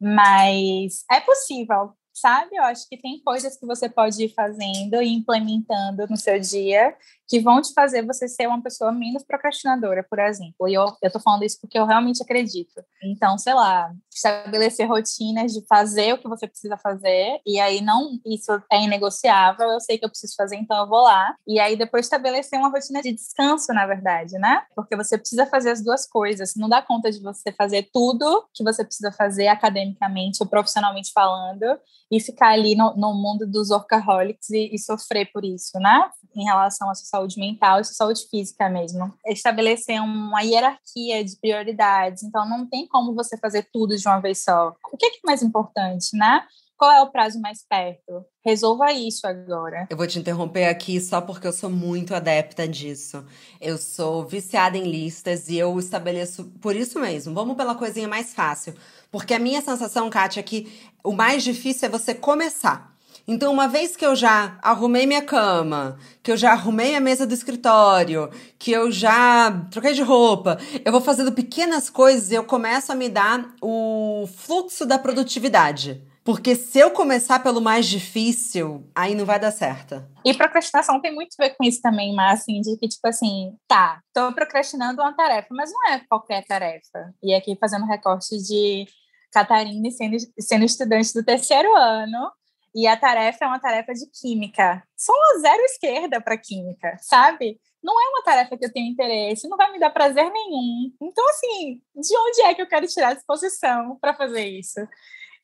[0.00, 2.56] Mas é possível, sabe?
[2.56, 6.96] Eu acho que tem coisas que você pode ir fazendo e implementando no seu dia
[7.28, 10.68] que vão te fazer você ser uma pessoa menos procrastinadora, por exemplo.
[10.68, 12.82] E eu, eu tô falando isso porque eu realmente acredito.
[13.02, 18.18] Então, sei lá, estabelecer rotinas de fazer o que você precisa fazer, e aí não,
[18.26, 21.34] isso é inegociável, eu sei que eu preciso fazer, então eu vou lá.
[21.46, 24.62] E aí depois estabelecer uma rotina de descanso, na verdade, né?
[24.74, 26.54] Porque você precisa fazer as duas coisas.
[26.56, 31.64] Não dá conta de você fazer tudo que você precisa fazer academicamente ou profissionalmente falando
[32.10, 36.10] e ficar ali no, no mundo dos workaholics e, e sofrer por isso, né?
[36.34, 39.12] Em relação à sua saúde mental e saúde física mesmo.
[39.26, 42.22] Estabelecer uma hierarquia de prioridades.
[42.24, 44.74] Então, não tem como você fazer tudo de uma vez só.
[44.92, 46.44] O que é, que é mais importante, né?
[46.76, 48.24] Qual é o prazo mais perto?
[48.44, 49.86] Resolva isso agora.
[49.88, 53.24] Eu vou te interromper aqui só porque eu sou muito adepta disso.
[53.60, 57.32] Eu sou viciada em listas e eu estabeleço por isso mesmo.
[57.32, 58.74] Vamos pela coisinha mais fácil.
[59.10, 62.93] Porque a minha sensação, Kátia, é que o mais difícil é você começar.
[63.26, 67.26] Então, uma vez que eu já arrumei minha cama, que eu já arrumei a mesa
[67.26, 72.44] do escritório, que eu já troquei de roupa, eu vou fazendo pequenas coisas e eu
[72.44, 76.02] começo a me dar o fluxo da produtividade.
[76.22, 80.02] Porque se eu começar pelo mais difícil, aí não vai dar certo.
[80.24, 83.54] E procrastinação tem muito a ver com isso também, mas assim, de que, tipo assim,
[83.68, 87.12] tá, tô procrastinando uma tarefa, mas não é qualquer tarefa.
[87.22, 88.86] E aqui fazendo recorte de
[89.32, 92.30] Catarina sendo, sendo estudante do terceiro ano,
[92.74, 94.82] e a tarefa é uma tarefa de química.
[94.96, 97.60] Sou uma zero esquerda para química, sabe?
[97.82, 100.92] Não é uma tarefa que eu tenho interesse, não vai me dar prazer nenhum.
[101.00, 104.80] Então, assim, de onde é que eu quero tirar a disposição para fazer isso?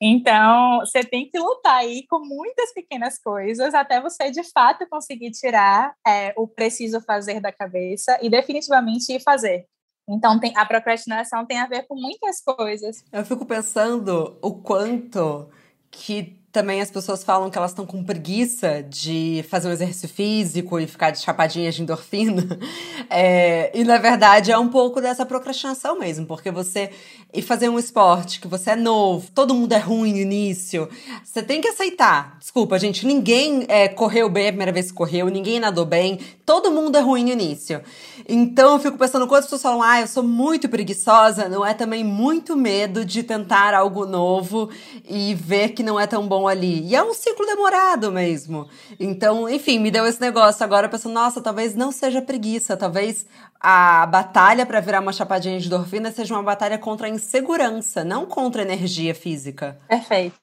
[0.03, 5.29] Então, você tem que lutar aí com muitas pequenas coisas até você de fato conseguir
[5.29, 9.67] tirar é, o preciso fazer da cabeça e definitivamente ir fazer.
[10.09, 13.05] Então, tem, a procrastinação tem a ver com muitas coisas.
[13.13, 15.47] Eu fico pensando o quanto
[15.91, 20.79] que também as pessoas falam que elas estão com preguiça de fazer um exercício físico
[20.79, 22.45] e ficar de chapadinhas de endorfina.
[23.13, 26.91] É, e na verdade é um pouco dessa procrastinação mesmo, porque você
[27.33, 30.87] ir fazer um esporte que você é novo, todo mundo é ruim no início,
[31.21, 32.37] você tem que aceitar.
[32.39, 36.71] Desculpa, gente, ninguém é, correu bem a primeira vez que correu, ninguém nadou bem, todo
[36.71, 37.81] mundo é ruim no início.
[38.27, 41.73] Então eu fico pensando, quando as pessoas falam, ah, eu sou muito preguiçosa, não é
[41.73, 44.69] também muito medo de tentar algo novo
[45.07, 46.85] e ver que não é tão bom ali.
[46.87, 48.69] E é um ciclo demorado mesmo.
[48.99, 53.25] Então, enfim, me deu esse negócio agora pensando, nossa, talvez não seja preguiça, talvez
[53.59, 58.25] a batalha para virar uma chapadinha de endorfina seja uma batalha contra a insegurança, não
[58.25, 59.79] contra a energia física.
[59.87, 60.35] Perfeito.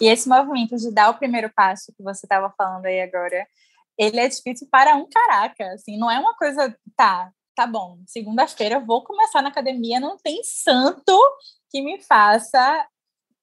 [0.00, 3.46] E esse movimento de dar o primeiro passo que você estava falando aí agora,
[3.96, 8.76] ele é difícil para um caraca, assim, não é uma coisa, tá, tá bom, segunda-feira
[8.76, 11.18] eu vou começar na academia, não tem santo
[11.70, 12.86] que me faça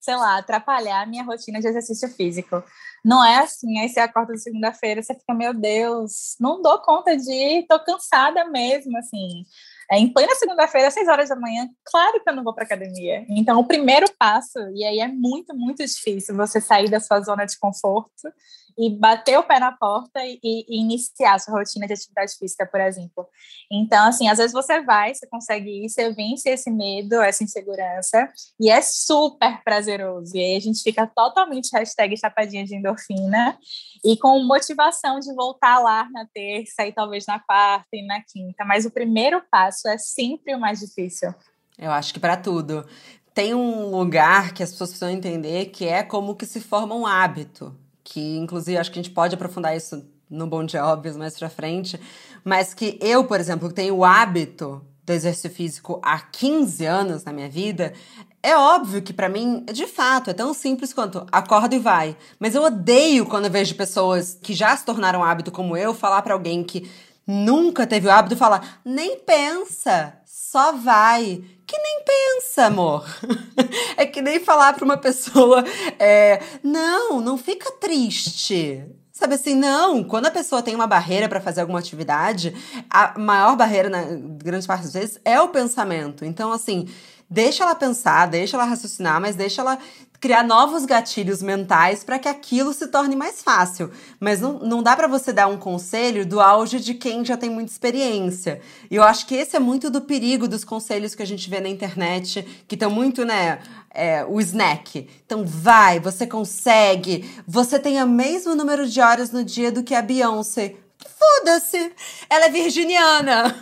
[0.05, 2.63] sei lá, atrapalhar a minha rotina de exercício físico.
[3.03, 7.31] Não é assim, aí você acorda segunda-feira, você fica, meu Deus, não dou conta de
[7.31, 9.43] ir, tô cansada mesmo, assim.
[9.91, 12.65] é, em plena segunda-feira, às seis horas da manhã, claro que eu não vou para
[12.65, 13.25] academia.
[13.29, 17.45] Então, o primeiro passo, e aí é muito, muito difícil você sair da sua zona
[17.45, 18.31] de conforto
[18.77, 22.81] e bater o pé na porta e, e, iniciar sua rotina de atividade física, por
[22.81, 23.27] exemplo.
[23.71, 28.29] Então, assim, às vezes você vai, você consegue ir, você vence esse medo, essa insegurança,
[28.59, 30.35] e é super prazeroso.
[30.35, 33.57] E aí a gente fica totalmente hashtag chapadinha de endorfina
[34.03, 38.65] e com motivação de voltar lá na terça e talvez na quarta e na quinta.
[38.65, 41.33] Mas o primeiro passo é sempre o mais difícil.
[41.77, 42.85] Eu acho que para tudo.
[43.33, 47.05] Tem um lugar que as pessoas precisam entender que é como que se forma um
[47.05, 51.37] hábito que inclusive acho que a gente pode aprofundar isso no Bom Dia Óbvios mais
[51.37, 51.99] pra frente,
[52.43, 57.33] mas que eu, por exemplo, tenho o hábito do exercício físico há 15 anos na
[57.33, 57.93] minha vida,
[58.41, 62.15] é óbvio que para mim, de fato, é tão simples quanto acorda e vai.
[62.39, 66.21] Mas eu odeio quando eu vejo pessoas que já se tornaram hábito como eu falar
[66.21, 66.89] para alguém que
[67.25, 71.43] nunca teve o hábito falar, nem pensa, só vai.
[71.67, 73.05] Que nem pensa, amor.
[73.97, 75.63] é que nem falar para uma pessoa,
[75.97, 78.85] é, não, não fica triste.
[79.11, 82.53] Sabe assim, não, quando a pessoa tem uma barreira para fazer alguma atividade,
[82.89, 84.03] a maior barreira, na
[84.43, 86.25] grande parte das vezes, é o pensamento.
[86.25, 86.87] Então, assim,
[87.29, 89.77] deixa ela pensar, deixa ela raciocinar, mas deixa ela
[90.19, 93.91] criar novos gatilhos mentais para que aquilo se torne mais fácil.
[94.19, 97.49] Mas não, não dá para você dar um conselho do auge de quem já tem
[97.49, 98.61] muita experiência.
[98.89, 101.59] E eu acho que esse é muito do perigo dos conselhos que a gente vê
[101.59, 103.59] na internet, que estão muito, né?
[103.91, 105.07] É, o snack.
[105.25, 107.29] Então vai, você consegue.
[107.47, 110.75] Você tem o mesmo número de horas no dia do que a Beyoncé.
[110.99, 111.93] Foda-se!
[112.29, 113.55] Ela é virginiana!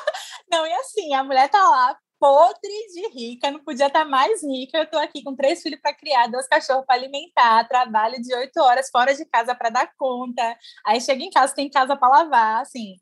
[0.50, 4.78] Não, e assim, a mulher tá lá podre de rica, não podia estar mais rica.
[4.78, 8.60] Eu estou aqui com três filhos para criar, dois cachorros para alimentar, trabalho de oito
[8.60, 10.56] horas fora de casa para dar conta.
[10.86, 12.96] Aí chega em casa, tem casa para lavar, assim.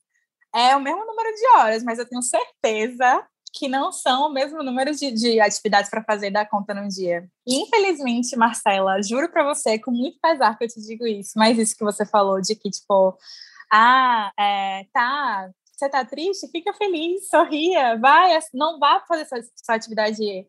[0.54, 4.62] É o mesmo número de horas, mas eu tenho certeza que não são o mesmo
[4.62, 7.28] número de, de atividades para fazer dar conta num dia.
[7.46, 11.58] E, infelizmente, Marcela, juro para você, com muito pesar que eu te digo isso, mas
[11.58, 13.16] isso que você falou de que, tipo,
[13.72, 16.48] ah, é, tá, você tá triste?
[16.50, 20.46] Fica feliz, sorria, vai, não vá fazer sua, sua atividade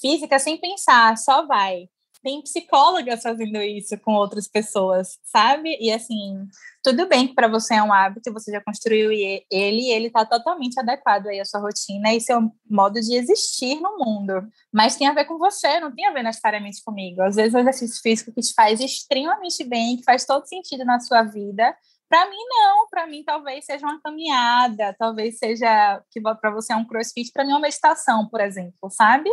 [0.00, 1.88] física sem pensar, só vai.
[2.22, 5.76] Tem psicólogas fazendo isso com outras pessoas, sabe?
[5.80, 6.46] E assim,
[6.80, 10.24] tudo bem que para você é um hábito, você já construiu ele e ele está
[10.24, 14.34] totalmente adequado aí à sua rotina e seu modo de existir no mundo.
[14.72, 17.22] Mas tem a ver com você, não tem a ver necessariamente comigo.
[17.22, 21.00] Às vezes o exercício físico que te faz extremamente bem, que faz todo sentido na
[21.00, 21.74] sua vida,
[22.12, 22.86] para mim, não.
[22.90, 27.42] Para mim, talvez seja uma caminhada, talvez seja que para você é um crossfit, para
[27.42, 29.30] mim é uma meditação, por exemplo, sabe?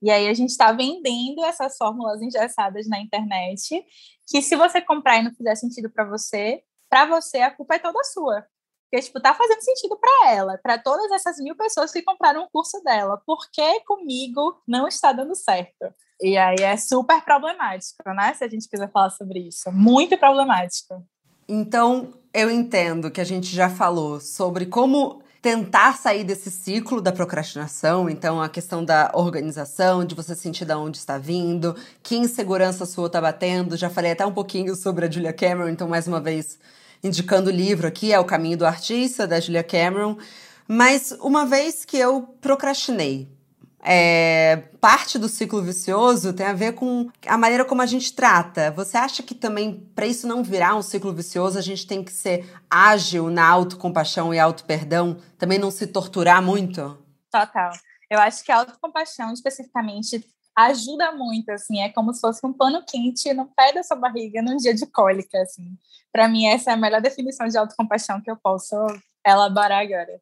[0.00, 3.84] E aí a gente está vendendo essas fórmulas engessadas na internet,
[4.26, 7.78] que se você comprar e não fizer sentido para você, para você a culpa é
[7.78, 8.46] toda sua.
[8.90, 12.50] Porque, tipo, tá fazendo sentido para ela, para todas essas mil pessoas que compraram o
[12.50, 13.20] curso dela.
[13.26, 15.94] Por que comigo não está dando certo?
[16.18, 18.32] E aí é super problemático, né?
[18.32, 19.70] Se a gente quiser falar sobre isso.
[19.70, 21.06] Muito problemático.
[21.48, 27.10] Então, eu entendo que a gente já falou sobre como tentar sair desse ciclo da
[27.10, 32.86] procrastinação, então a questão da organização, de você sentir de onde está vindo, que insegurança
[32.86, 33.76] sua está batendo.
[33.76, 36.58] Já falei até um pouquinho sobre a Julia Cameron, então mais uma vez
[37.02, 40.16] indicando o livro aqui, é O Caminho do Artista, da Julia Cameron.
[40.68, 43.28] Mas uma vez que eu procrastinei,
[43.84, 48.70] é, parte do ciclo vicioso tem a ver com a maneira como a gente trata.
[48.70, 52.12] Você acha que também, para isso não virar um ciclo vicioso, a gente tem que
[52.12, 55.16] ser ágil na autocompaixão e auto-perdão?
[55.36, 56.96] Também não se torturar muito?
[57.30, 57.72] Total.
[58.08, 60.24] Eu acho que a autocompaixão, especificamente,
[60.56, 64.42] ajuda muito, assim, é como se fosse um pano quente no pé da sua barriga
[64.42, 65.76] num dia de cólica, assim.
[66.12, 68.76] Para mim, essa é a melhor definição de autocompaixão que eu posso
[69.26, 70.20] elaborar agora.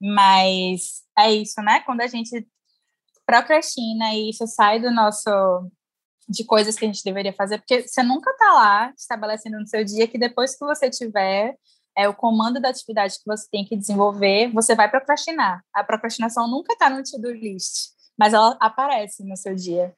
[0.00, 1.80] Mas é isso, né?
[1.80, 2.46] Quando a gente
[3.32, 5.30] procrastina e isso sai do nosso
[6.28, 9.84] de coisas que a gente deveria fazer, porque você nunca está lá estabelecendo no seu
[9.84, 11.56] dia que depois que você tiver
[11.96, 15.62] é, o comando da atividade que você tem que desenvolver, você vai procrastinar.
[15.74, 19.94] A procrastinação nunca está no to-do list, mas ela aparece no seu dia.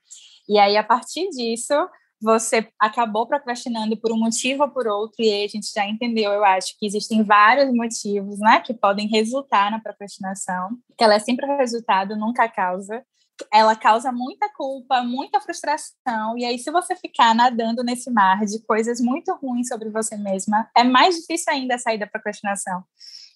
[0.48, 1.74] E aí, a partir disso,
[2.20, 6.32] você acabou procrastinando por um motivo ou por outro, e aí a gente já entendeu,
[6.32, 11.18] eu acho, que existem vários motivos, né, que podem resultar na procrastinação, que ela é
[11.18, 13.04] sempre o resultado, nunca a causa
[13.52, 18.64] ela causa muita culpa, muita frustração, e aí se você ficar nadando nesse mar de
[18.64, 22.84] coisas muito ruins sobre você mesma, é mais difícil ainda sair da procrastinação.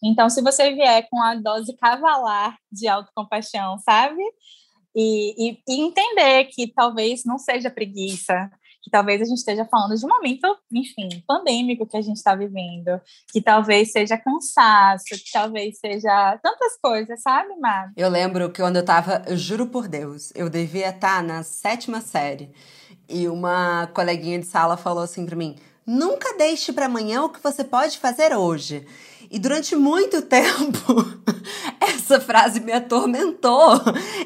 [0.02, 4.22] Então, se você vier com a dose cavalar de autocompaixão, sabe?
[4.94, 8.50] E, e, e entender que talvez não seja preguiça,
[8.88, 12.34] que talvez a gente esteja falando de um momento, enfim, pandêmico que a gente está
[12.34, 12.98] vivendo,
[13.30, 17.92] que talvez seja cansaço, que talvez seja tantas coisas, sabe, Mar?
[17.94, 21.42] Eu lembro que quando eu tava, eu juro por Deus, eu devia estar tá na
[21.42, 22.50] sétima série
[23.06, 25.56] e uma coleguinha de sala falou assim para mim:
[25.86, 28.86] nunca deixe para amanhã o que você pode fazer hoje.
[29.30, 31.04] E durante muito tempo,
[32.08, 33.74] essa frase me atormentou.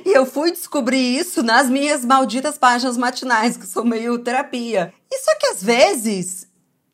[0.04, 4.94] E eu fui descobrir isso nas minhas malditas páginas matinais, que são meio terapia.
[5.10, 6.46] E só que às vezes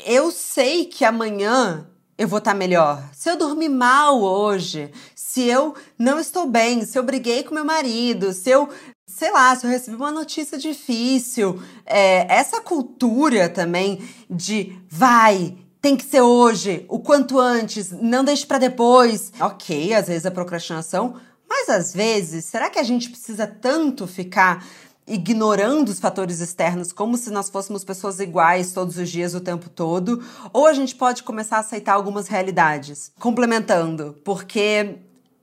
[0.05, 1.87] eu sei que amanhã
[2.17, 3.03] eu vou estar tá melhor.
[3.13, 7.65] Se eu dormir mal hoje, se eu não estou bem, se eu briguei com meu
[7.65, 8.69] marido, se eu
[9.07, 15.97] sei lá, se eu recebi uma notícia difícil, é, essa cultura também de vai, tem
[15.97, 19.33] que ser hoje, o quanto antes, não deixe para depois.
[19.41, 21.15] Ok, às vezes é procrastinação,
[21.49, 24.65] mas às vezes, será que a gente precisa tanto ficar
[25.07, 29.71] ignorando os fatores externos como se nós fôssemos pessoas iguais todos os dias, o tempo
[29.71, 30.23] todo?
[30.53, 33.11] Ou a gente pode começar a aceitar algumas realidades?
[33.19, 34.97] Complementando, porque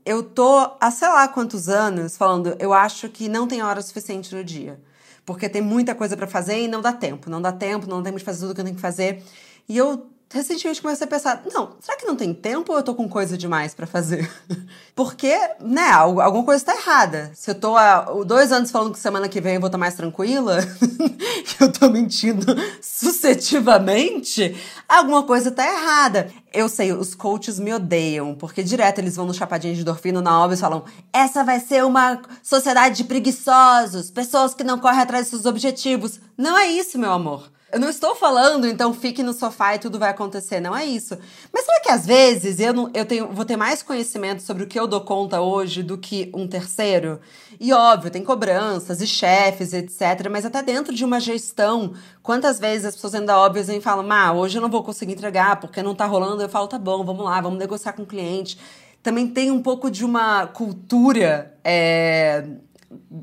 [0.05, 4.35] eu tô há sei lá quantos anos falando, eu acho que não tem hora suficiente
[4.35, 4.79] no dia.
[5.25, 7.31] Porque tem muita coisa para fazer e não dá tempo.
[7.31, 9.23] Não dá tempo, não temos de fazer tudo que eu tenho que fazer.
[9.67, 12.93] E eu recentemente comecei a pensar, não, será que não tem tempo ou eu tô
[12.95, 14.29] com coisa demais para fazer?
[14.95, 17.31] Porque, né, alguma coisa tá errada.
[17.35, 19.95] Se eu tô há dois anos falando que semana que vem eu vou estar mais
[19.95, 20.59] tranquila,
[21.45, 22.45] que eu tô mentindo
[22.81, 24.55] suscetivamente,
[24.87, 26.31] alguma coisa tá errada.
[26.53, 30.41] Eu sei, os coaches me odeiam, porque direto eles vão no Chapadinha de Dorfino na
[30.41, 35.25] obra e falam: essa vai ser uma sociedade de preguiçosos, pessoas que não correm atrás
[35.25, 36.19] dos seus objetivos.
[36.37, 37.54] Não é isso, meu amor.
[37.75, 40.61] Eu não estou falando, então fique no sofá e tudo vai acontecer.
[40.61, 41.17] Não é isso.
[41.51, 44.65] Mas será que às vezes eu, não, eu tenho, vou ter mais conhecimento sobre o
[44.65, 47.19] que eu dou conta hoje do que um terceiro?
[47.59, 50.29] E óbvio, tem cobranças e chefes, etc.
[50.31, 54.31] Mas até dentro de uma gestão, quantas vezes as pessoas ainda óbvias e falam: Ah,
[54.31, 56.41] hoje eu não vou conseguir entregar porque não tá rolando.
[56.41, 58.57] Eu falo: tá bom, vamos lá, vamos negociar com o cliente.
[59.03, 61.53] Também tem um pouco de uma cultura.
[61.61, 62.45] É,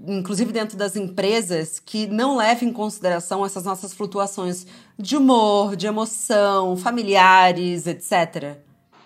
[0.07, 4.67] inclusive dentro das empresas, que não leva em consideração essas nossas flutuações
[4.99, 8.59] de humor, de emoção, familiares, etc.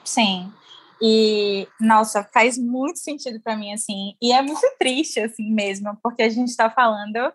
[0.04, 0.52] Sim.
[1.00, 4.14] E, nossa, faz muito sentido para mim, assim.
[4.20, 7.32] E é muito triste, assim mesmo, porque a gente está falando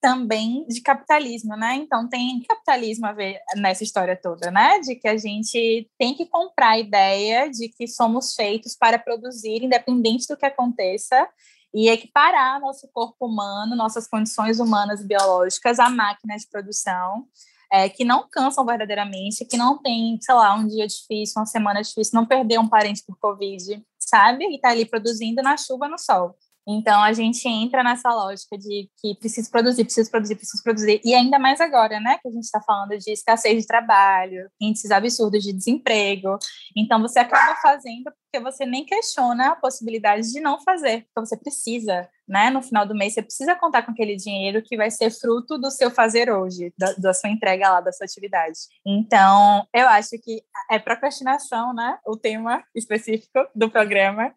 [0.00, 1.74] também de capitalismo, né?
[1.76, 4.80] Então tem capitalismo a ver nessa história toda, né?
[4.80, 9.62] De que a gente tem que comprar a ideia de que somos feitos para produzir,
[9.62, 11.28] independente do que aconteça,
[11.74, 17.26] e equiparar nosso corpo humano, nossas condições humanas biológicas à máquina de produção,
[17.72, 21.80] é, que não cansam verdadeiramente, que não tem, sei lá, um dia difícil, uma semana
[21.80, 24.44] difícil, não perder um parente por Covid, sabe?
[24.52, 26.36] E tá ali produzindo na chuva, no sol.
[26.68, 31.14] Então a gente entra nessa lógica de que preciso produzir, preciso produzir, preciso produzir, e
[31.14, 35.42] ainda mais agora, né, que a gente está falando de escassez de trabalho, índices absurdos
[35.42, 36.38] de desemprego.
[36.76, 41.36] Então você acaba fazendo porque você nem questiona a possibilidade de não fazer, porque você
[41.36, 42.48] precisa, né?
[42.48, 45.70] No final do mês você precisa contar com aquele dinheiro que vai ser fruto do
[45.70, 48.58] seu fazer hoje, da, da sua entrega lá, da sua atividade.
[48.86, 51.98] Então eu acho que é procrastinação, né?
[52.06, 54.32] O tema específico do programa,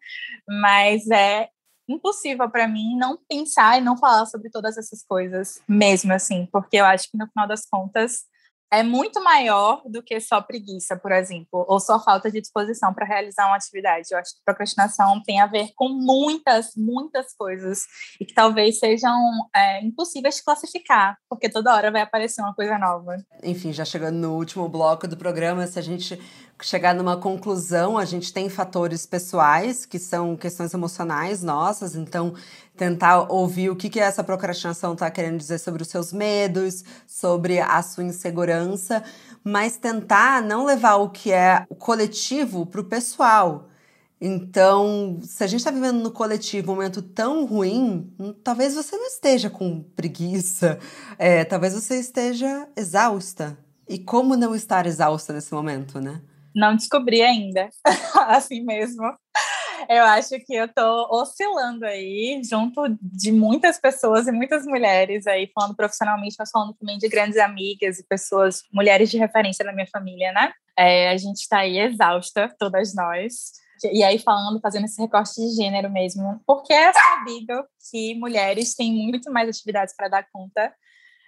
[0.48, 1.48] mas é
[1.88, 6.76] impossível para mim não pensar e não falar sobre todas essas coisas, mesmo assim, porque
[6.76, 8.24] eu acho que no final das contas
[8.74, 13.06] é muito maior do que só preguiça, por exemplo, ou só falta de disposição para
[13.06, 14.08] realizar uma atividade.
[14.10, 17.86] Eu acho que procrastinação tem a ver com muitas, muitas coisas
[18.20, 19.16] e que talvez sejam
[19.54, 23.16] é, impossíveis de classificar, porque toda hora vai aparecer uma coisa nova.
[23.44, 26.18] Enfim, já chegando no último bloco do programa, se a gente
[26.62, 32.34] chegar numa conclusão, a gente tem fatores pessoais, que são questões emocionais nossas, então
[32.76, 37.58] tentar ouvir o que, que essa procrastinação está querendo dizer sobre os seus medos, sobre
[37.60, 39.02] a sua insegurança,
[39.42, 43.68] mas tentar não levar o que é o coletivo para o pessoal.
[44.20, 48.96] Então, se a gente está vivendo no coletivo um momento tão ruim, hum, talvez você
[48.96, 50.78] não esteja com preguiça,
[51.18, 53.58] é, talvez você esteja exausta.
[53.86, 56.22] E como não estar exausta nesse momento, né?
[56.54, 57.68] Não descobri ainda,
[58.28, 59.02] assim mesmo.
[59.88, 65.50] Eu acho que eu tô oscilando aí, junto de muitas pessoas e muitas mulheres aí,
[65.54, 69.86] falando profissionalmente, mas falando também de grandes amigas e pessoas, mulheres de referência na minha
[69.86, 70.52] família, né?
[70.78, 73.52] É, a gente está aí exausta, todas nós.
[73.92, 78.92] E aí falando, fazendo esse recorte de gênero mesmo, porque é sabido que mulheres têm
[78.92, 80.72] muito mais atividades para dar conta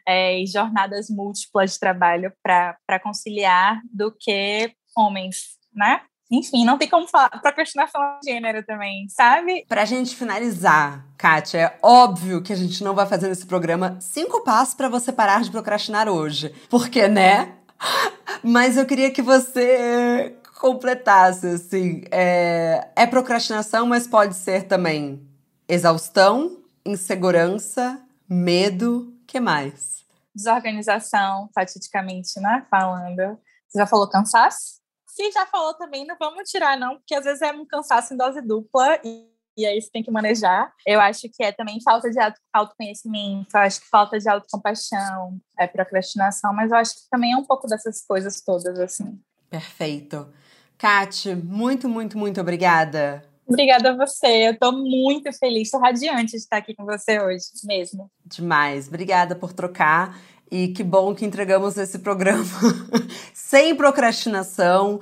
[0.06, 6.00] é, e jornadas múltiplas de trabalho para conciliar do que homens, né?
[6.30, 9.64] enfim, não tem como falar procrastinação de gênero também, sabe?
[9.68, 14.42] Pra gente finalizar, Kátia, é óbvio que a gente não vai fazer nesse programa cinco
[14.42, 16.52] passos para você parar de procrastinar hoje.
[16.68, 17.54] Porque, né?
[18.42, 22.02] Mas eu queria que você completasse, assim.
[22.10, 25.22] É, é procrastinação, mas pode ser também
[25.68, 30.04] exaustão, insegurança, medo, que mais?
[30.34, 32.66] Desorganização, fatidicamente, né?
[32.70, 33.38] Falando.
[33.68, 34.76] Você já falou cansaço?
[35.16, 38.18] Se já falou também, não vamos tirar, não, porque às vezes é um cansaço em
[38.18, 40.70] dose dupla e, e aí você tem que manejar.
[40.86, 42.18] Eu acho que é também falta de
[42.52, 47.36] autoconhecimento, eu acho que falta de autocompaixão, é procrastinação, mas eu acho que também é
[47.38, 49.18] um pouco dessas coisas todas, assim.
[49.48, 50.30] Perfeito.
[50.76, 53.24] Kate, muito, muito, muito obrigada.
[53.46, 54.48] Obrigada a você.
[54.48, 58.10] Eu estou muito feliz, estou radiante de estar aqui com você hoje mesmo.
[58.22, 58.86] Demais.
[58.86, 60.14] Obrigada por trocar.
[60.50, 62.44] E que bom que entregamos esse programa
[63.34, 65.00] sem procrastinação,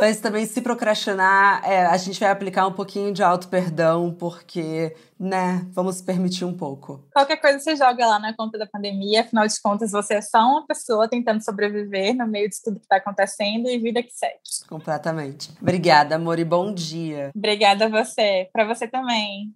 [0.00, 5.64] mas também se procrastinar, é, a gente vai aplicar um pouquinho de auto-perdão, porque, né,
[5.72, 7.06] vamos permitir um pouco.
[7.12, 10.38] Qualquer coisa você joga lá na conta da pandemia, afinal de contas, você é só
[10.38, 14.40] uma pessoa tentando sobreviver no meio de tudo que está acontecendo e vida que segue.
[14.68, 15.50] Completamente.
[15.60, 17.30] Obrigada, amor, e bom dia.
[17.36, 18.48] Obrigada a você.
[18.52, 19.52] Para você também.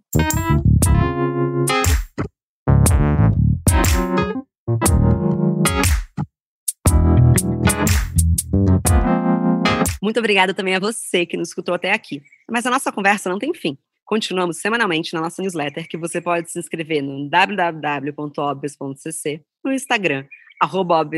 [10.04, 12.22] Muito obrigada também a você que nos escutou até aqui.
[12.50, 13.78] Mas a nossa conversa não tem fim.
[14.04, 20.26] Continuamos semanalmente na nossa newsletter, que você pode se inscrever no www.obvious.cc, no Instagram,
[20.60, 21.08] arroba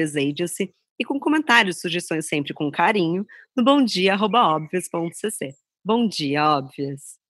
[1.01, 3.26] e com comentários e sugestões sempre com carinho,
[3.57, 5.57] no bomdia.obvious.cc.
[5.84, 7.26] Bom dia, Óbvias!